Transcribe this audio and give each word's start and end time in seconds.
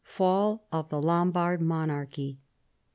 FALL 0.03 0.65
OF 0.71 0.89
THE 0.89 0.99
LOMBARD 0.99 1.61
MONARCHY. 1.61 2.39